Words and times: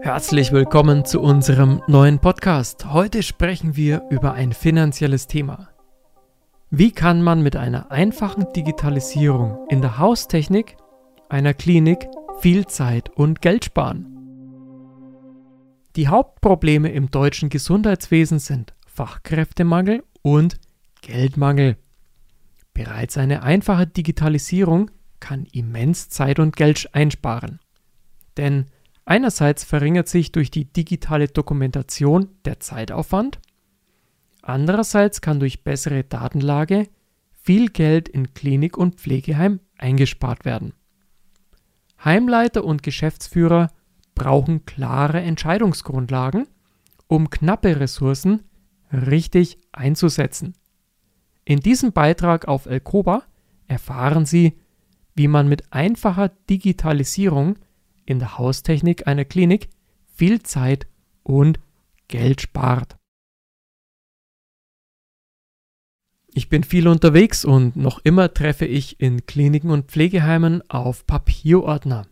Herzlich 0.00 0.52
willkommen 0.52 1.04
zu 1.04 1.20
unserem 1.20 1.82
neuen 1.86 2.18
Podcast. 2.18 2.92
Heute 2.92 3.22
sprechen 3.22 3.76
wir 3.76 4.02
über 4.10 4.34
ein 4.34 4.52
finanzielles 4.52 5.26
Thema. 5.26 5.68
Wie 6.70 6.92
kann 6.92 7.22
man 7.22 7.42
mit 7.42 7.56
einer 7.56 7.90
einfachen 7.90 8.52
Digitalisierung 8.54 9.66
in 9.68 9.80
der 9.80 9.98
Haustechnik 9.98 10.76
einer 11.28 11.54
Klinik 11.54 12.08
viel 12.40 12.66
Zeit 12.66 13.10
und 13.10 13.42
Geld 13.42 13.64
sparen? 13.64 14.06
Die 15.96 16.08
Hauptprobleme 16.08 16.90
im 16.90 17.10
deutschen 17.10 17.48
Gesundheitswesen 17.48 18.38
sind 18.38 18.74
Fachkräftemangel 18.86 20.02
und 20.22 20.56
Geldmangel. 21.02 21.76
Bereits 22.72 23.16
eine 23.16 23.42
einfache 23.42 23.86
Digitalisierung 23.86 24.90
kann 25.20 25.46
immens 25.52 26.08
Zeit 26.08 26.38
und 26.38 26.56
Geld 26.56 26.88
einsparen. 26.92 27.60
Denn 28.36 28.66
einerseits 29.04 29.64
verringert 29.64 30.08
sich 30.08 30.32
durch 30.32 30.50
die 30.50 30.64
digitale 30.64 31.28
Dokumentation 31.28 32.28
der 32.44 32.60
Zeitaufwand, 32.60 33.40
andererseits 34.42 35.20
kann 35.20 35.40
durch 35.40 35.64
bessere 35.64 36.04
Datenlage 36.04 36.88
viel 37.32 37.68
Geld 37.68 38.08
in 38.08 38.32
Klinik 38.34 38.76
und 38.76 38.96
Pflegeheim 38.96 39.60
eingespart 39.76 40.44
werden. 40.44 40.72
Heimleiter 42.02 42.64
und 42.64 42.82
Geschäftsführer 42.82 43.70
brauchen 44.14 44.64
klare 44.64 45.20
Entscheidungsgrundlagen, 45.20 46.46
um 47.06 47.30
knappe 47.30 47.80
Ressourcen 47.80 48.44
richtig 48.92 49.58
einzusetzen. 49.72 50.54
In 51.44 51.60
diesem 51.60 51.92
Beitrag 51.92 52.48
auf 52.48 52.66
Elkoba 52.66 53.24
erfahren 53.66 54.24
Sie, 54.24 54.58
wie 55.14 55.28
man 55.28 55.48
mit 55.48 55.72
einfacher 55.72 56.28
Digitalisierung 56.28 57.58
in 58.06 58.18
der 58.18 58.38
Haustechnik 58.38 59.06
einer 59.06 59.24
Klinik 59.24 59.68
viel 60.06 60.42
Zeit 60.42 60.86
und 61.22 61.58
Geld 62.08 62.40
spart. 62.40 62.96
Ich 66.36 66.48
bin 66.48 66.64
viel 66.64 66.88
unterwegs 66.88 67.44
und 67.44 67.76
noch 67.76 68.00
immer 68.02 68.34
treffe 68.34 68.66
ich 68.66 69.00
in 69.00 69.24
Kliniken 69.24 69.70
und 69.70 69.90
Pflegeheimen 69.90 70.68
auf 70.68 71.06
Papierordner. 71.06 72.08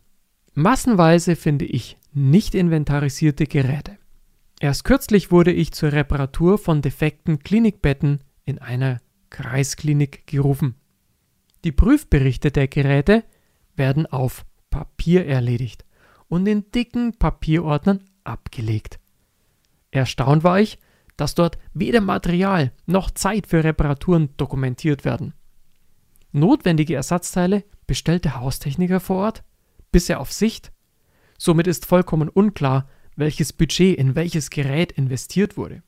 Massenweise 0.55 1.35
finde 1.35 1.65
ich 1.65 1.99
nicht 2.13 2.55
inventarisierte 2.55 3.47
Geräte. 3.47 3.99
Erst 4.61 4.85
kürzlich 4.85 5.33
wurde 5.33 5.51
ich 5.51 5.73
zur 5.73 5.91
Reparatur 5.91 6.57
von 6.57 6.83
defekten 6.83 7.41
Klinikbetten 7.41 8.21
in 8.45 8.61
einer 8.61 9.01
Kreisklinik 9.31 10.25
gerufen. 10.27 10.77
Die 11.65 11.73
Prüfberichte 11.73 12.53
der 12.53 12.69
Geräte 12.69 13.25
werden 13.75 14.07
auf 14.07 14.45
Papier 14.73 15.25
erledigt 15.27 15.85
und 16.27 16.49
in 16.49 16.73
dicken 16.73 17.17
Papierordnern 17.17 18.03
abgelegt. 18.25 18.99
Erstaunt 19.93 20.43
war 20.43 20.59
ich, 20.59 20.81
dass 21.17 21.37
dort 21.37 21.59
weder 21.75 22.01
Material 22.01 22.73
noch 22.87 23.13
Zeit 23.13 23.47
für 23.47 23.63
Reparaturen 23.63 24.31
dokumentiert 24.37 25.05
werden. 25.05 25.35
Notwendige 26.33 26.97
Ersatzteile 26.97 27.63
bestellt 27.87 28.25
der 28.25 28.41
Haustechniker 28.41 28.99
vor 28.99 29.19
Ort, 29.19 29.45
bisher 29.93 30.19
auf 30.19 30.33
Sicht. 30.33 30.73
Somit 31.39 31.67
ist 31.67 31.87
vollkommen 31.87 32.29
unklar, 32.29 32.89
welches 33.15 33.53
Budget 33.53 33.99
in 33.99 34.15
welches 34.17 34.49
Gerät 34.49 34.93
investiert 34.93 35.57
wurde. 35.57 35.83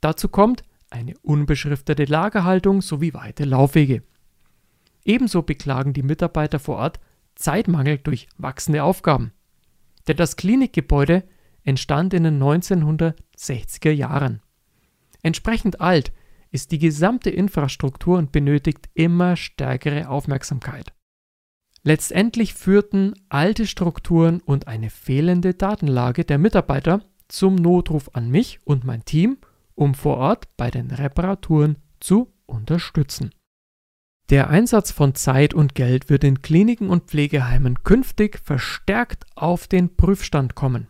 Dazu 0.00 0.28
kommt 0.28 0.64
eine 0.90 1.14
unbeschriftete 1.22 2.04
Lagerhaltung 2.04 2.82
sowie 2.82 3.14
weite 3.14 3.44
Laufwege. 3.44 4.02
Ebenso 5.04 5.42
beklagen 5.42 5.92
die 5.92 6.02
Mitarbeiter 6.02 6.58
vor 6.58 6.78
Ort 6.78 6.98
Zeitmangel 7.36 7.98
durch 7.98 8.28
wachsende 8.36 8.82
Aufgaben. 8.82 9.32
Denn 10.08 10.16
das 10.16 10.36
Klinikgebäude 10.36 11.24
entstand 11.62 12.14
in 12.14 12.24
den 12.24 12.42
1960er 12.42 13.90
Jahren. 13.90 14.40
Entsprechend 15.22 15.80
alt 15.80 16.12
ist 16.50 16.72
die 16.72 16.78
gesamte 16.78 17.30
Infrastruktur 17.30 18.18
und 18.18 18.32
benötigt 18.32 18.88
immer 18.94 19.36
stärkere 19.36 20.08
Aufmerksamkeit. 20.08 20.92
Letztendlich 21.82 22.54
führten 22.54 23.14
alte 23.28 23.66
Strukturen 23.66 24.40
und 24.40 24.66
eine 24.66 24.90
fehlende 24.90 25.54
Datenlage 25.54 26.24
der 26.24 26.38
Mitarbeiter 26.38 27.02
zum 27.28 27.54
Notruf 27.54 28.10
an 28.12 28.30
mich 28.30 28.60
und 28.64 28.84
mein 28.84 29.04
Team, 29.04 29.38
um 29.74 29.94
vor 29.94 30.16
Ort 30.16 30.56
bei 30.56 30.70
den 30.70 30.90
Reparaturen 30.90 31.78
zu 32.00 32.32
unterstützen. 32.46 33.30
Der 34.28 34.50
Einsatz 34.50 34.90
von 34.90 35.14
Zeit 35.14 35.54
und 35.54 35.76
Geld 35.76 36.10
wird 36.10 36.24
in 36.24 36.42
Kliniken 36.42 36.90
und 36.90 37.04
Pflegeheimen 37.04 37.84
künftig 37.84 38.40
verstärkt 38.42 39.24
auf 39.36 39.68
den 39.68 39.94
Prüfstand 39.94 40.56
kommen. 40.56 40.88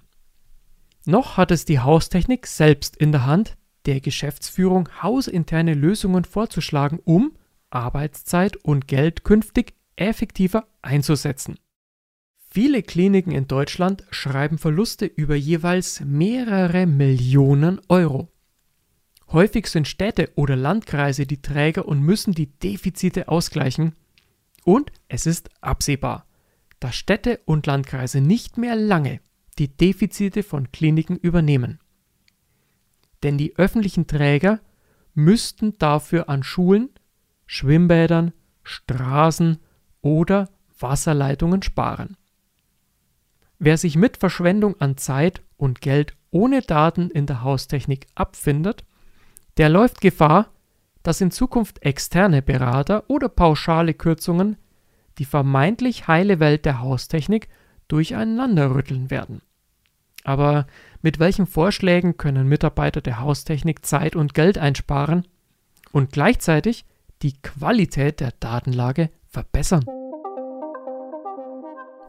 Noch 1.04 1.36
hat 1.36 1.50
es 1.50 1.66
die 1.66 1.80
Haustechnik 1.80 2.46
selbst 2.46 2.96
in 2.96 3.12
der 3.12 3.26
Hand, 3.26 3.58
der 3.84 4.00
Geschäftsführung 4.00 4.88
hausinterne 5.02 5.74
Lösungen 5.74 6.24
vorzuschlagen, 6.24 6.98
um 7.04 7.36
Arbeitszeit 7.68 8.56
und 8.56 8.88
Geld 8.88 9.22
künftig 9.22 9.74
effektiver 9.96 10.66
einzusetzen. 10.80 11.58
Viele 12.48 12.82
Kliniken 12.82 13.32
in 13.32 13.48
Deutschland 13.48 14.04
schreiben 14.10 14.56
Verluste 14.56 15.04
über 15.04 15.34
jeweils 15.34 16.00
mehrere 16.00 16.86
Millionen 16.86 17.82
Euro. 17.88 18.32
Häufig 19.32 19.66
sind 19.66 19.88
Städte 19.88 20.30
oder 20.36 20.56
Landkreise 20.56 21.26
die 21.26 21.42
Träger 21.42 21.86
und 21.86 22.00
müssen 22.00 22.32
die 22.32 22.46
Defizite 22.46 23.28
ausgleichen. 23.28 23.94
Und 24.64 24.92
es 25.08 25.26
ist 25.26 25.50
absehbar, 25.60 26.26
dass 26.80 26.94
Städte 26.94 27.40
und 27.44 27.66
Landkreise 27.66 28.20
nicht 28.20 28.56
mehr 28.56 28.76
lange 28.76 29.20
die 29.58 29.68
Defizite 29.68 30.42
von 30.42 30.70
Kliniken 30.70 31.16
übernehmen. 31.16 31.80
Denn 33.22 33.38
die 33.38 33.56
öffentlichen 33.56 34.06
Träger 34.06 34.60
müssten 35.14 35.78
dafür 35.78 36.28
an 36.28 36.42
Schulen, 36.42 36.90
Schwimmbädern, 37.46 38.32
Straßen 38.62 39.58
oder 40.02 40.48
Wasserleitungen 40.78 41.62
sparen. 41.62 42.16
Wer 43.58 43.78
sich 43.78 43.96
mit 43.96 44.18
Verschwendung 44.18 44.78
an 44.80 44.98
Zeit 44.98 45.42
und 45.56 45.80
Geld 45.80 46.14
ohne 46.30 46.60
Daten 46.60 47.10
in 47.10 47.26
der 47.26 47.42
Haustechnik 47.42 48.06
abfindet, 48.14 48.84
der 49.56 49.68
läuft 49.68 50.00
Gefahr, 50.00 50.50
dass 51.02 51.20
in 51.20 51.30
Zukunft 51.30 51.82
externe 51.82 52.42
Berater 52.42 53.04
oder 53.08 53.28
pauschale 53.28 53.94
Kürzungen 53.94 54.56
die 55.18 55.24
vermeintlich 55.24 56.08
heile 56.08 56.40
Welt 56.40 56.64
der 56.64 56.80
Haustechnik 56.80 57.48
durcheinanderrütteln 57.88 59.10
werden. 59.10 59.40
Aber 60.24 60.66
mit 61.02 61.18
welchen 61.18 61.46
Vorschlägen 61.46 62.16
können 62.16 62.48
Mitarbeiter 62.48 63.00
der 63.00 63.20
Haustechnik 63.20 63.86
Zeit 63.86 64.16
und 64.16 64.34
Geld 64.34 64.58
einsparen 64.58 65.26
und 65.92 66.10
gleichzeitig 66.10 66.84
die 67.22 67.40
Qualität 67.40 68.20
der 68.20 68.32
Datenlage 68.40 69.10
verbessern? 69.28 69.84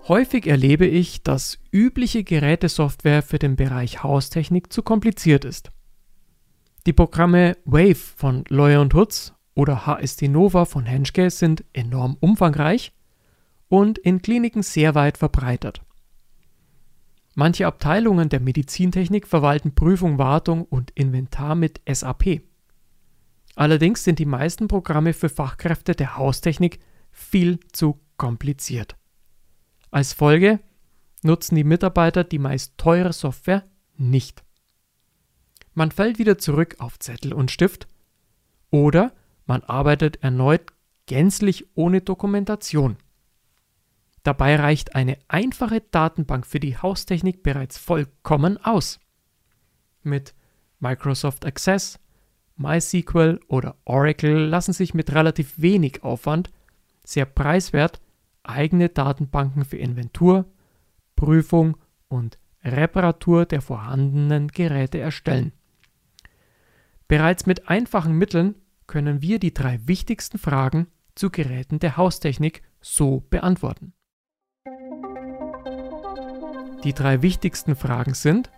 Häufig 0.07 0.47
erlebe 0.47 0.85
ich, 0.85 1.21
dass 1.21 1.59
übliche 1.71 2.23
Gerätesoftware 2.23 3.21
für 3.21 3.39
den 3.39 3.55
Bereich 3.55 4.03
Haustechnik 4.03 4.71
zu 4.71 4.81
kompliziert 4.81 5.45
ist. 5.45 5.71
Die 6.87 6.93
Programme 6.93 7.57
Wave 7.65 7.95
von 7.95 8.45
Lawyer 8.47 8.79
und 8.79 8.93
Hutz 8.93 9.33
oder 9.55 9.85
HSD 9.85 10.29
Nova 10.29 10.63
von 10.63 10.85
Henschke 10.85 11.29
sind 11.29 11.65
enorm 11.73 12.15
umfangreich 12.21 12.93
und 13.67 13.97
in 13.97 14.21
Kliniken 14.21 14.63
sehr 14.63 14.95
weit 14.95 15.17
verbreitet. 15.17 15.81
Manche 17.35 17.67
Abteilungen 17.67 18.29
der 18.29 18.39
Medizintechnik 18.39 19.27
verwalten 19.27 19.75
Prüfung, 19.75 20.17
Wartung 20.17 20.63
und 20.63 20.91
Inventar 20.91 21.55
mit 21.55 21.81
SAP. 21.91 22.41
Allerdings 23.57 24.05
sind 24.05 24.17
die 24.19 24.25
meisten 24.25 24.69
Programme 24.69 25.11
für 25.11 25.27
Fachkräfte 25.27 25.93
der 25.93 26.15
Haustechnik 26.15 26.79
viel 27.11 27.59
zu 27.73 27.99
kompliziert. 28.15 28.95
Als 29.91 30.13
Folge 30.13 30.61
nutzen 31.21 31.55
die 31.55 31.65
Mitarbeiter 31.65 32.23
die 32.23 32.39
meist 32.39 32.77
teure 32.77 33.11
Software 33.11 33.65
nicht. 33.97 34.46
Man 35.77 35.91
fällt 35.91 36.17
wieder 36.17 36.39
zurück 36.39 36.77
auf 36.79 36.97
Zettel 36.97 37.33
und 37.33 37.51
Stift 37.51 37.87
oder 38.71 39.13
man 39.45 39.61
arbeitet 39.61 40.23
erneut 40.23 40.73
gänzlich 41.05 41.67
ohne 41.75 42.01
Dokumentation. 42.01 42.97
Dabei 44.23 44.55
reicht 44.55 44.95
eine 44.95 45.19
einfache 45.27 45.81
Datenbank 45.81 46.47
für 46.47 46.59
die 46.59 46.79
Haustechnik 46.79 47.43
bereits 47.43 47.77
vollkommen 47.77 48.57
aus. 48.65 48.99
Mit 50.01 50.33
Microsoft 50.79 51.45
Access, 51.45 51.99
MySQL 52.55 53.39
oder 53.47 53.75
Oracle 53.85 54.47
lassen 54.47 54.73
sich 54.73 54.95
mit 54.95 55.13
relativ 55.13 55.61
wenig 55.61 56.01
Aufwand 56.01 56.49
sehr 57.03 57.25
preiswert 57.25 58.01
eigene 58.41 58.89
Datenbanken 58.89 59.63
für 59.63 59.77
Inventur, 59.77 60.45
Prüfung 61.15 61.77
und 62.07 62.39
Reparatur 62.63 63.45
der 63.45 63.61
vorhandenen 63.61 64.47
Geräte 64.47 64.97
erstellen. 64.97 65.53
Bereits 67.07 67.45
mit 67.45 67.69
einfachen 67.69 68.13
Mitteln 68.13 68.55
können 68.85 69.21
wir 69.21 69.39
die 69.39 69.53
drei 69.53 69.79
wichtigsten 69.87 70.37
Fragen 70.37 70.87
zu 71.15 71.29
Geräten 71.29 71.79
der 71.79 71.95
Haustechnik 71.95 72.63
so 72.81 73.21
beantworten. 73.29 73.93
Die 76.83 76.93
drei 76.93 77.21
wichtigsten 77.21 77.75
Fragen 77.75 78.13
sind, 78.13 78.51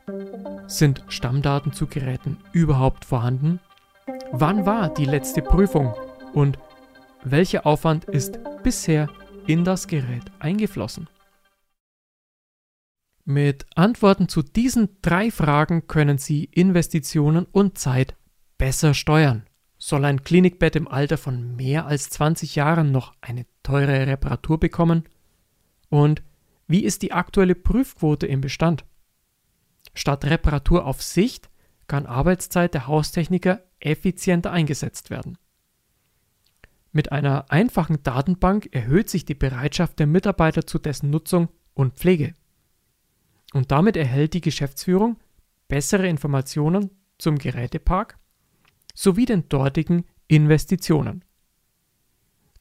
sind 0.68 1.06
Stammdaten 1.08 1.74
zu 1.74 1.88
Geräten 1.88 2.38
überhaupt 2.52 3.06
vorhanden? 3.06 3.60
Wann 4.32 4.66
war 4.66 4.94
die 4.94 5.06
letzte 5.06 5.42
Prüfung? 5.42 5.94
Und 6.34 6.60
welcher 7.24 7.66
Aufwand 7.66 8.06
ist 8.06 8.40
bisher 8.64 9.10
in 9.48 9.64
das 9.64 9.88
Gerät 9.88 10.26
eingeflossen? 10.40 11.08
Mit 13.26 13.68
Antworten 13.76 14.28
zu 14.28 14.42
diesen 14.42 14.98
drei 15.02 15.30
Fragen 15.30 15.88
können 15.88 16.18
Sie 16.18 16.46
Investitionen 16.46 17.46
und 17.52 17.78
Zeit 17.78 18.16
besser 18.60 18.94
steuern. 18.94 19.48
Soll 19.80 20.06
ein 20.06 20.24
Klinikbett 20.24 20.76
im 20.76 20.88
Alter 20.88 21.18
von 21.18 21.56
mehr 21.56 21.88
als 21.88 22.12
20 22.12 22.56
Jahren 22.56 22.92
noch 22.92 23.16
eine 23.22 23.48
teure 23.64 24.06
Reparatur 24.06 24.60
bekommen? 24.60 25.06
Und 25.90 26.22
wie 26.68 26.84
ist 26.84 27.02
die 27.02 27.14
aktuelle 27.14 27.56
Prüfquote 27.56 28.28
im 28.28 28.42
Bestand? 28.42 28.86
Statt 29.96 30.26
Reparatur 30.26 30.86
auf 30.86 31.02
Sicht 31.02 31.50
kann 31.88 32.06
Arbeitszeit 32.06 32.76
der 32.76 32.86
Haustechniker 32.86 33.64
effizienter 33.80 34.52
eingesetzt 34.52 35.10
werden. 35.10 35.40
Mit 36.92 37.12
einer 37.12 37.50
einfachen 37.50 38.04
Datenbank 38.04 38.70
erhöht 38.72 39.10
sich 39.10 39.26
die 39.26 39.36
Bereitschaft 39.36 40.00
der 40.00 40.08
Mitarbeiter 40.08 40.68
zu 40.68 40.78
dessen 40.78 41.10
Nutzung 41.10 41.50
und 41.74 41.96
Pflege. 41.96 42.34
Und 43.54 43.72
damit 43.72 43.96
erhält 43.96 44.34
die 44.34 44.42
Geschäftsführung 44.42 45.18
bessere 45.68 46.08
Informationen 46.08 46.92
zum 47.18 47.38
Gerätepark 47.38 48.20
sowie 49.00 49.24
den 49.24 49.48
dortigen 49.48 50.04
Investitionen. 50.28 51.24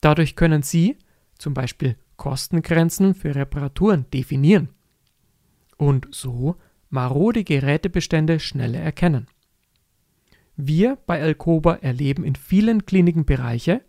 Dadurch 0.01 0.37
können 0.37 0.63
Sie 0.63 0.97
zum 1.37 1.53
Beispiel 1.53 1.97
Kostengrenzen 2.17 3.17
für 3.17 3.35
Reparaturen 3.35 4.09
definieren 4.13 4.69
und 5.77 6.07
so 6.13 6.55
marode 6.91 7.43
Gerätebestände 7.43 8.39
schneller 8.39 8.79
erkennen. 8.79 9.27
Wir 10.55 10.97
bei 11.07 11.21
Alcoba 11.21 11.75
erleben 11.75 12.23
in 12.23 12.37
vielen 12.37 12.87
Kliniken 12.87 13.25
Bereiche, 13.25 13.85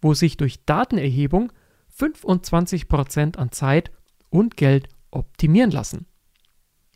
wo 0.00 0.14
sich 0.14 0.36
durch 0.36 0.64
Datenerhebung 0.64 1.52
25% 1.96 3.36
an 3.36 3.52
Zeit 3.52 3.92
und 4.30 4.56
Geld 4.56 4.88
optimieren 5.12 5.70
lassen. 5.70 6.06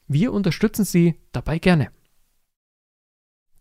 Wir 0.09 0.33
unterstützen 0.33 0.85
Sie 0.85 1.21
dabei 1.31 1.61
gerne. 1.61 1.93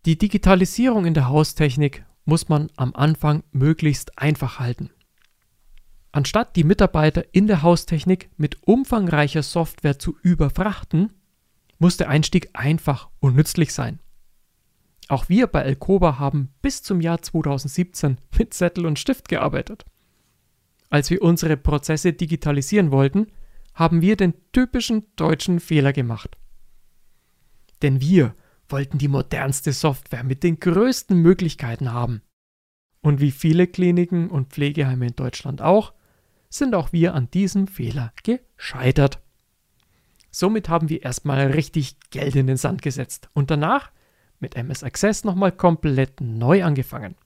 Die 0.04 0.18
Digitalisierung 0.18 1.06
in 1.06 1.14
der 1.14 1.28
Haustechnik 1.28 2.04
muss 2.24 2.48
man 2.48 2.70
am 2.76 2.92
Anfang 2.94 3.44
möglichst 3.52 4.18
einfach 4.18 4.58
halten. 4.58 4.90
Anstatt 6.10 6.56
die 6.56 6.64
Mitarbeiter 6.64 7.24
in 7.32 7.46
der 7.46 7.62
Haustechnik 7.62 8.28
mit 8.36 8.66
umfangreicher 8.66 9.44
Software 9.44 10.00
zu 10.00 10.16
überfrachten, 10.22 11.12
muss 11.78 11.96
der 11.96 12.08
Einstieg 12.08 12.50
einfach 12.52 13.10
und 13.20 13.36
nützlich 13.36 13.72
sein. 13.72 14.00
Auch 15.06 15.28
wir 15.28 15.46
bei 15.46 15.62
Elkoba 15.62 16.18
haben 16.18 16.52
bis 16.62 16.82
zum 16.82 17.00
Jahr 17.00 17.22
2017 17.22 18.18
mit 18.36 18.54
Zettel 18.54 18.86
und 18.86 18.98
Stift 18.98 19.28
gearbeitet. 19.28 19.84
Als 20.90 21.10
wir 21.10 21.22
unsere 21.22 21.56
Prozesse 21.56 22.12
digitalisieren 22.12 22.90
wollten, 22.90 23.28
haben 23.72 24.02
wir 24.02 24.16
den 24.16 24.34
typischen 24.52 25.06
deutschen 25.14 25.60
Fehler 25.60 25.92
gemacht. 25.92 26.36
Denn 27.82 28.00
wir 28.00 28.34
wollten 28.72 28.98
die 28.98 29.08
modernste 29.08 29.72
Software 29.72 30.24
mit 30.24 30.42
den 30.42 30.58
größten 30.58 31.16
Möglichkeiten 31.16 31.92
haben. 31.92 32.22
Und 33.02 33.20
wie 33.20 33.30
viele 33.30 33.66
Kliniken 33.66 34.30
und 34.30 34.52
Pflegeheime 34.52 35.06
in 35.08 35.16
Deutschland 35.16 35.60
auch, 35.60 35.92
sind 36.48 36.74
auch 36.74 36.92
wir 36.92 37.14
an 37.14 37.30
diesem 37.30 37.66
Fehler 37.66 38.12
gescheitert. 38.22 39.20
Somit 40.30 40.68
haben 40.68 40.88
wir 40.88 41.02
erstmal 41.02 41.48
richtig 41.48 41.98
Geld 42.10 42.36
in 42.36 42.46
den 42.46 42.56
Sand 42.56 42.82
gesetzt 42.82 43.28
und 43.34 43.50
danach 43.50 43.90
mit 44.38 44.56
MS 44.56 44.82
Access 44.82 45.24
nochmal 45.24 45.52
komplett 45.52 46.20
neu 46.20 46.64
angefangen. 46.64 47.16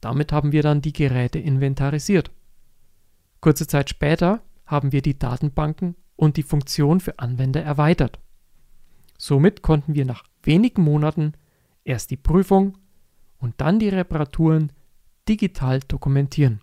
Damit 0.00 0.32
haben 0.32 0.52
wir 0.52 0.62
dann 0.62 0.80
die 0.80 0.92
Geräte 0.92 1.38
inventarisiert. 1.38 2.30
Kurze 3.40 3.66
Zeit 3.66 3.90
später 3.90 4.42
haben 4.66 4.92
wir 4.92 5.02
die 5.02 5.18
Datenbanken 5.18 5.96
und 6.16 6.36
die 6.36 6.42
Funktion 6.42 7.00
für 7.00 7.18
Anwender 7.18 7.62
erweitert. 7.62 8.18
Somit 9.18 9.62
konnten 9.62 9.94
wir 9.94 10.04
nach 10.04 10.24
wenigen 10.42 10.82
Monaten 10.82 11.32
erst 11.84 12.10
die 12.10 12.16
Prüfung 12.16 12.78
und 13.38 13.60
dann 13.60 13.78
die 13.78 13.88
Reparaturen 13.88 14.72
digital 15.28 15.80
dokumentieren. 15.80 16.62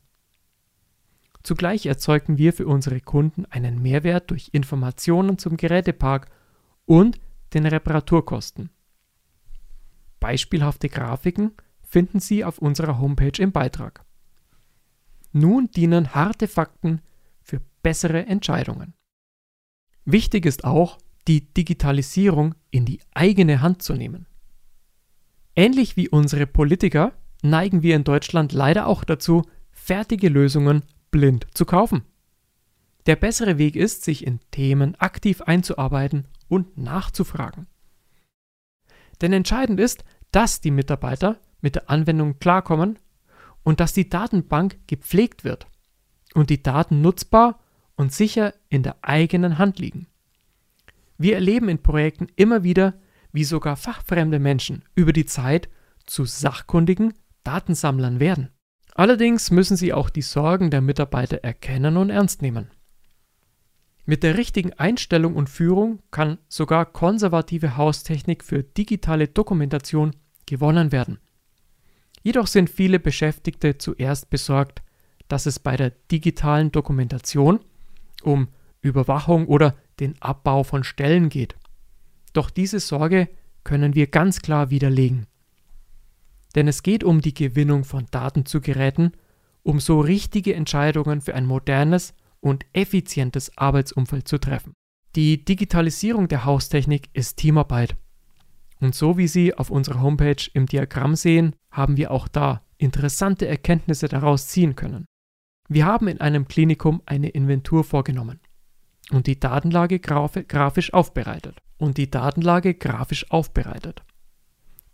Zugleich 1.44 1.86
erzeugten 1.86 2.40
wir 2.40 2.54
für 2.54 2.66
unsere 2.66 3.02
Kunden 3.02 3.46
einen 3.46 3.82
Mehrwert 3.82 4.32
durch 4.32 4.50
Informationen 4.54 5.38
zum 5.38 5.58
Gerätepark 5.58 6.32
und 6.86 7.20
den 7.54 7.68
Reparaturkosten. 7.68 8.72
Beispielhafte 10.20 10.90
Grafiken 10.90 11.52
finden 11.84 12.20
Sie 12.20 12.44
auf 12.44 12.58
unserer 12.58 13.00
Homepage 13.00 13.40
im 13.42 13.52
Beitrag. 13.52 14.04
Nun 15.34 15.70
dienen 15.70 16.16
harte 16.16 16.48
Fakten 16.48 17.02
für 17.44 17.62
bessere 17.84 18.26
Entscheidungen. 18.26 18.96
Wichtig 20.06 20.46
ist 20.46 20.64
auch, 20.64 20.98
die 21.28 21.54
Digitalisierung 21.54 22.56
in 22.72 22.86
die 22.86 23.00
eigene 23.14 23.62
Hand 23.62 23.82
zu 23.82 23.94
nehmen. 23.94 24.28
Ähnlich 25.56 25.96
wie 25.98 26.10
unsere 26.10 26.48
Politiker 26.48 27.14
neigen 27.42 27.82
wir 27.82 27.96
in 27.96 28.04
Deutschland 28.04 28.54
leider 28.54 28.88
auch 28.88 29.04
dazu, 29.04 29.44
fertige 29.72 30.30
Lösungen 30.30 30.84
blind 31.12 31.48
zu 31.54 31.66
kaufen. 31.66 32.04
Der 33.06 33.16
bessere 33.16 33.58
Weg 33.58 33.76
ist, 33.76 34.04
sich 34.04 34.26
in 34.26 34.40
Themen 34.52 34.96
aktiv 34.96 35.42
einzuarbeiten 35.42 36.28
und 36.48 36.78
nachzufragen. 36.78 37.68
Denn 39.22 39.32
entscheidend 39.32 39.80
ist, 39.80 40.04
dass 40.32 40.60
die 40.60 40.72
Mitarbeiter 40.72 41.40
mit 41.62 41.76
der 41.76 41.90
Anwendung 41.90 42.40
klarkommen 42.40 43.00
und 43.64 43.80
dass 43.80 43.94
die 43.94 44.10
Datenbank 44.10 44.78
gepflegt 44.88 45.44
wird 45.44 45.68
und 46.34 46.50
die 46.50 46.62
Daten 46.62 47.02
nutzbar 47.02 47.60
und 47.96 48.12
sicher 48.12 48.54
in 48.70 48.84
der 48.84 48.98
eigenen 49.02 49.58
Hand 49.58 49.80
liegen. 49.80 50.08
Wir 51.18 51.36
erleben 51.36 51.70
in 51.70 51.82
Projekten 51.82 52.28
immer 52.36 52.64
wieder, 52.64 52.96
wie 53.32 53.44
sogar 53.44 53.76
fachfremde 53.76 54.40
Menschen 54.40 54.84
über 54.96 55.14
die 55.14 55.26
Zeit 55.26 55.70
zu 56.06 56.26
sachkundigen 56.26 57.14
Datensammlern 57.44 58.20
werden. 58.20 58.50
Allerdings 58.94 59.52
müssen 59.52 59.76
sie 59.76 59.94
auch 59.94 60.10
die 60.10 60.22
Sorgen 60.22 60.72
der 60.72 60.82
Mitarbeiter 60.82 61.44
erkennen 61.44 61.98
und 61.98 62.10
ernst 62.10 62.42
nehmen. 62.42 62.72
Mit 64.06 64.24
der 64.24 64.38
richtigen 64.38 64.74
Einstellung 64.74 65.36
und 65.36 65.50
Führung 65.50 66.00
kann 66.12 66.38
sogar 66.48 66.86
konservative 66.86 67.76
Haustechnik 67.76 68.44
für 68.44 68.64
digitale 68.64 69.28
Dokumentation 69.28 70.16
gewonnen 70.46 70.92
werden. 70.92 71.20
Jedoch 72.22 72.48
sind 72.48 72.70
viele 72.70 73.00
Beschäftigte 73.00 73.78
zuerst 73.78 74.30
besorgt, 74.30 74.82
dass 75.28 75.46
es 75.46 75.60
bei 75.60 75.76
der 75.76 75.92
digitalen 76.12 76.72
Dokumentation 76.72 77.60
um 78.24 78.48
Überwachung 78.82 79.48
oder 79.48 79.76
den 80.00 80.16
Abbau 80.22 80.64
von 80.64 80.84
Stellen 80.84 81.30
geht. 81.30 81.56
Doch 82.34 82.50
diese 82.50 82.80
Sorge 82.80 83.30
können 83.64 83.96
wir 83.96 84.08
ganz 84.08 84.42
klar 84.42 84.70
widerlegen 84.70 85.28
denn 86.56 86.68
es 86.68 86.84
geht 86.84 87.04
um 87.04 87.22
die 87.22 87.34
Gewinnung 87.34 87.84
von 87.84 88.08
Daten 88.12 88.46
zu 88.46 88.62
Geräten, 88.62 89.12
um 89.62 89.80
so 89.80 90.00
richtige 90.00 90.56
Entscheidungen 90.56 91.22
für 91.22 91.36
ein 91.36 91.46
modernes 91.46 92.14
und 92.40 92.66
effizientes 92.74 93.58
Arbeitsumfeld 93.58 94.28
zu 94.28 94.38
treffen. 94.38 94.74
Die 95.16 95.44
Digitalisierung 95.44 96.28
der 96.28 96.46
Haustechnik 96.46 97.10
ist 97.14 97.38
Teamarbeit. 97.38 97.96
Und 98.80 98.96
so 98.96 99.18
wie 99.18 99.28
Sie 99.28 99.54
auf 99.54 99.70
unserer 99.70 100.02
Homepage 100.02 100.50
im 100.54 100.66
Diagramm 100.66 101.16
sehen, 101.16 101.56
haben 101.72 101.98
wir 101.98 102.12
auch 102.12 102.28
da 102.28 102.62
interessante 102.78 103.48
Erkenntnisse 103.48 104.08
daraus 104.08 104.48
ziehen 104.48 104.76
können. 104.76 105.06
Wir 105.68 105.86
haben 105.86 106.08
in 106.08 106.22
einem 106.22 106.48
Klinikum 106.48 107.02
eine 107.06 107.30
Inventur 107.30 107.84
vorgenommen 107.84 108.40
und 109.12 109.28
die 109.28 109.40
Datenlage 109.40 110.00
grafisch 110.00 110.94
aufbereitet. 110.94 111.58
Und 111.78 111.98
die 111.98 112.10
Datenlage 112.10 112.74
grafisch 112.74 113.30
aufbereitet. 113.32 114.04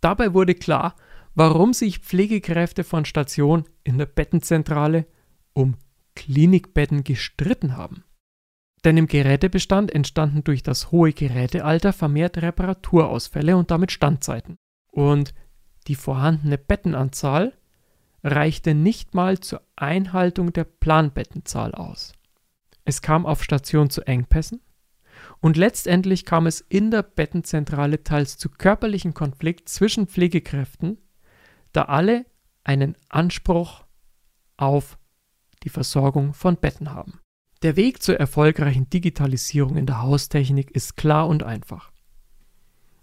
Dabei 0.01 0.33
wurde 0.33 0.55
klar, 0.55 0.95
warum 1.35 1.73
sich 1.73 1.99
Pflegekräfte 1.99 2.83
von 2.83 3.05
Station 3.05 3.65
in 3.83 3.97
der 3.97 4.07
Bettenzentrale 4.07 5.05
um 5.53 5.75
Klinikbetten 6.15 7.03
gestritten 7.03 7.77
haben. 7.77 8.03
Denn 8.83 8.97
im 8.97 9.07
Gerätebestand 9.07 9.93
entstanden 9.93 10.43
durch 10.43 10.63
das 10.63 10.91
hohe 10.91 11.13
Gerätealter 11.13 11.93
vermehrt 11.93 12.37
Reparaturausfälle 12.39 13.55
und 13.55 13.69
damit 13.69 13.91
Standzeiten. 13.91 14.57
Und 14.91 15.33
die 15.87 15.95
vorhandene 15.95 16.57
Bettenanzahl 16.57 17.53
reichte 18.23 18.73
nicht 18.73 19.13
mal 19.13 19.39
zur 19.39 19.61
Einhaltung 19.75 20.51
der 20.53 20.63
Planbettenzahl 20.63 21.73
aus. 21.73 22.13
Es 22.85 23.01
kam 23.01 23.25
auf 23.25 23.43
Station 23.43 23.89
zu 23.89 24.01
Engpässen 24.01 24.61
und 25.39 25.57
letztendlich 25.57 26.25
kam 26.25 26.47
es 26.47 26.61
in 26.61 26.91
der 26.91 27.03
Bettenzentrale 27.03 28.03
teils 28.03 28.37
zu 28.37 28.49
körperlichen 28.49 29.13
Konflikt 29.13 29.69
zwischen 29.69 30.07
Pflegekräften 30.07 30.97
da 31.73 31.83
alle 31.83 32.25
einen 32.63 32.95
Anspruch 33.09 33.85
auf 34.57 34.97
die 35.63 35.69
Versorgung 35.69 36.33
von 36.33 36.57
Betten 36.57 36.91
haben. 36.91 37.19
Der 37.61 37.75
Weg 37.75 38.01
zur 38.01 38.19
erfolgreichen 38.19 38.89
Digitalisierung 38.89 39.77
in 39.77 39.85
der 39.85 40.01
Haustechnik 40.01 40.71
ist 40.71 40.97
klar 40.97 41.27
und 41.27 41.43
einfach. 41.43 41.91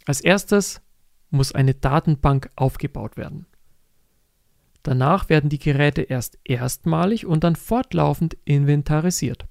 Als 0.05 0.21
erstes 0.21 0.81
muss 1.31 1.53
eine 1.53 1.75
Datenbank 1.75 2.51
aufgebaut 2.57 3.17
werden. 3.17 3.47
Danach 4.83 5.29
werden 5.29 5.51
die 5.51 5.59
Geräte 5.59 6.03
erst 6.03 6.39
erstmalig 6.45 7.27
und 7.27 7.45
dann 7.45 7.57
fortlaufend 7.57 8.37
inventarisiert. 8.45 9.47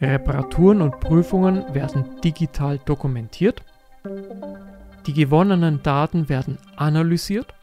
Reparaturen 0.00 0.82
und 0.82 1.00
Prüfungen 1.00 1.74
werden 1.74 2.20
digital 2.22 2.78
dokumentiert. 2.78 3.62
Die 5.06 5.12
gewonnenen 5.12 5.82
Daten 5.82 6.28
werden 6.28 6.58
analysiert 6.76 7.54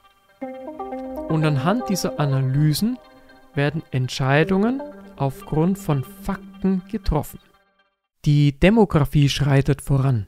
und 1.28 1.46
anhand 1.46 1.90
dieser 1.90 2.20
Analysen 2.20 2.98
werden 3.54 3.84
Entscheidungen 3.92 4.82
aufgrund 5.18 5.78
von 5.78 6.04
Fakten 6.04 6.84
getroffen. 6.90 7.40
Die 8.26 8.60
Demografie 8.60 9.30
schreitet 9.30 9.82
voran. 9.82 10.28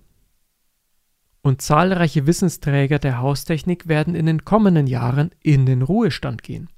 Und 1.41 1.61
zahlreiche 1.61 2.25
Wissensträger 2.25 2.99
der 2.99 3.19
Haustechnik 3.19 3.87
werden 3.87 4.15
in 4.15 4.25
den 4.25 4.45
kommenden 4.45 4.87
Jahren 4.87 5.31
in 5.41 5.65
den 5.65 5.81
Ruhestand 5.81 6.41
gehen. 6.41 6.69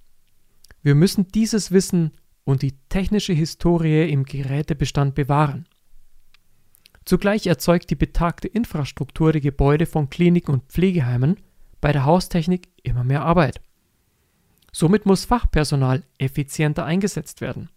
Wir 0.82 0.96
müssen 0.96 1.28
dieses 1.28 1.72
Wissen 1.72 2.12
und 2.46 2.62
die 2.62 2.78
technische 2.90 3.34
Historie 3.34 4.10
im 4.10 4.24
Gerätebestand 4.24 5.16
bewahren. 5.16 5.68
Zugleich 7.04 7.46
erzeugt 7.46 7.90
die 7.90 7.96
betagte 7.96 8.48
Infrastruktur 8.48 9.32
der 9.32 9.42
Gebäude 9.42 9.86
von 9.86 10.10
Kliniken 10.10 10.54
und 10.54 10.64
Pflegeheimen 10.72 11.38
bei 11.82 11.92
der 11.92 12.06
Haustechnik 12.06 12.70
immer 12.82 13.04
mehr 13.04 13.24
Arbeit. 13.24 13.62
Somit 14.72 15.06
muss 15.06 15.26
Fachpersonal 15.26 16.04
effizienter 16.18 16.86
eingesetzt 16.86 17.42
werden. 17.42 17.70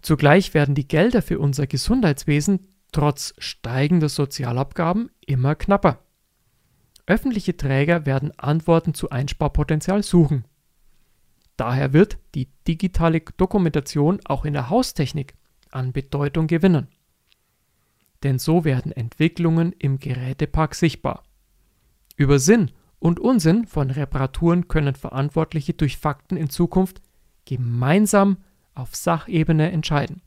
Zugleich 0.00 0.54
werden 0.54 0.74
die 0.74 0.86
Gelder 0.86 1.22
für 1.22 1.38
unser 1.38 1.66
Gesundheitswesen 1.66 2.68
trotz 2.92 3.34
steigender 3.38 4.08
Sozialabgaben 4.08 5.10
immer 5.26 5.54
knapper. 5.54 6.04
Öffentliche 7.06 7.56
Träger 7.56 8.06
werden 8.06 8.32
Antworten 8.38 8.94
zu 8.94 9.10
Einsparpotenzial 9.10 10.02
suchen. 10.02 10.44
Daher 11.56 11.92
wird 11.92 12.18
die 12.34 12.48
digitale 12.66 13.20
Dokumentation 13.20 14.20
auch 14.24 14.44
in 14.44 14.54
der 14.54 14.70
Haustechnik 14.70 15.34
an 15.70 15.92
Bedeutung 15.92 16.46
gewinnen. 16.46 16.88
Denn 18.22 18.38
so 18.38 18.64
werden 18.64 18.92
Entwicklungen 18.92 19.72
im 19.72 19.98
Gerätepark 19.98 20.74
sichtbar. 20.74 21.24
Über 22.16 22.38
Sinn 22.38 22.70
und 22.98 23.18
Unsinn 23.18 23.66
von 23.66 23.90
Reparaturen 23.90 24.68
können 24.68 24.94
Verantwortliche 24.94 25.74
durch 25.74 25.98
Fakten 25.98 26.36
in 26.36 26.50
Zukunft 26.50 27.02
gemeinsam 27.44 28.38
auf 28.74 28.94
Sachebene 28.94 29.70
entscheiden. 29.72 30.22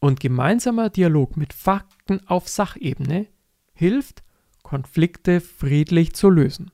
Und 0.00 0.20
gemeinsamer 0.20 0.90
Dialog 0.90 1.36
mit 1.36 1.52
Fakten 1.52 2.26
auf 2.26 2.48
Sachebene 2.48 3.28
hilft, 3.72 4.22
Konflikte 4.62 5.40
friedlich 5.40 6.14
zu 6.14 6.28
lösen. 6.28 6.72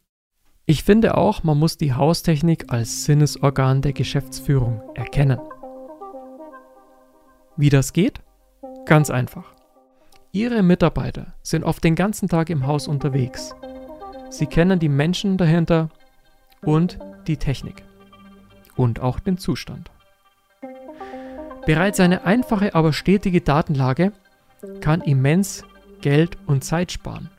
Ich 0.64 0.84
finde 0.84 1.16
auch, 1.16 1.42
man 1.42 1.58
muss 1.58 1.76
die 1.76 1.92
Haustechnik 1.92 2.72
als 2.72 3.04
Sinnesorgan 3.04 3.82
der 3.82 3.92
Geschäftsführung 3.92 4.80
erkennen. 4.94 5.40
Wie 7.56 7.68
das 7.68 7.92
geht? 7.92 8.20
Ganz 8.86 9.10
einfach. 9.10 9.54
Ihre 10.30 10.62
Mitarbeiter 10.62 11.34
sind 11.42 11.64
oft 11.64 11.82
den 11.82 11.96
ganzen 11.96 12.28
Tag 12.28 12.48
im 12.48 12.66
Haus 12.66 12.86
unterwegs. 12.86 13.54
Sie 14.30 14.46
kennen 14.46 14.78
die 14.78 14.88
Menschen 14.88 15.36
dahinter 15.36 15.90
und 16.64 16.98
die 17.26 17.36
Technik 17.36 17.82
und 18.76 19.00
auch 19.00 19.18
den 19.18 19.38
Zustand. 19.38 19.90
Bereits 21.66 22.00
eine 22.00 22.24
einfache, 22.24 22.74
aber 22.74 22.92
stetige 22.92 23.40
Datenlage 23.40 24.12
kann 24.80 25.00
immens 25.00 25.64
Geld 26.00 26.38
und 26.46 26.64
Zeit 26.64 26.92
sparen. 26.92 27.30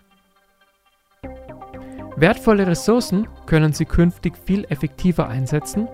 Wertvolle 2.15 2.67
Ressourcen 2.67 3.27
können 3.47 3.73
Sie 3.73 3.85
künftig 3.85 4.37
viel 4.37 4.65
effektiver 4.69 5.27
einsetzen 5.27 5.87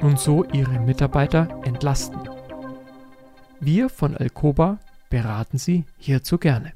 und 0.00 0.20
so 0.20 0.44
Ihre 0.52 0.78
Mitarbeiter 0.80 1.48
entlasten. 1.64 2.20
Wir 3.60 3.88
von 3.88 4.14
Alcoba 4.14 4.78
beraten 5.08 5.56
Sie 5.56 5.84
hierzu 5.96 6.36
gerne. 6.36 6.74